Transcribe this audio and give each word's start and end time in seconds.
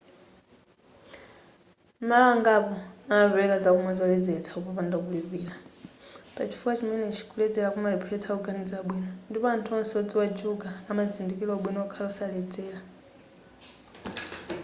malo 2.07 2.25
angapo 2.35 2.73
amapereka 3.11 3.55
zakumwa 3.63 3.91
zoledzeletsa 3.99 4.51
kopanda 4.65 4.97
kulipira 5.05 5.53
pachifukwa 6.35 6.77
chimenechi 6.77 7.23
kuledzera 7.29 7.73
kumalepheretsa 7.73 8.29
kuganiza 8.37 8.77
bwino 8.87 9.11
ndipo 9.29 9.47
anthu 9.53 9.69
onse 9.77 9.93
odziwa 10.01 10.25
juga 10.41 10.69
amazindikira 10.91 11.51
ubwino 11.55 11.79
okhala 11.83 12.07
osaledzera 12.11 12.79